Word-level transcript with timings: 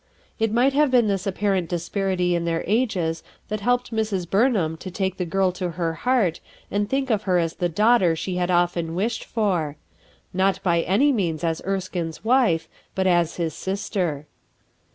It 0.39 0.51
might 0.51 0.73
have 0.73 0.89
been 0.89 1.07
this 1.07 1.27
apparent 1.27 1.69
disparity 1.69 2.33
in 2.33 2.43
their 2.45 2.63
ages 2.65 3.21
that 3.49 3.59
helped 3.59 3.91
Mrs. 3.91 4.25
Burnhani 4.27 4.79
to 4.79 4.89
take 4.89 5.17
the 5.17 5.25
girl 5.27 5.51
to 5.51 5.69
her 5.77 5.93
heart 5.93 6.39
and 6.71 6.89
think 6.89 7.11
of 7.11 7.21
her 7.29 7.37
as 7.37 7.53
the 7.53 7.69
daughter 7.69 8.15
she 8.15 8.37
had 8.37 8.49
often 8.49 8.95
wished 8.95 9.23
for; 9.23 9.77
not 10.33 10.59
by 10.63 10.81
any 10.81 11.11
means 11.11 11.43
as 11.43 11.61
Erskine's 11.67 12.25
wife, 12.25 12.67
but 12.95 13.05
as 13.05 13.35
his 13.35 13.53
sister. 13.53 14.25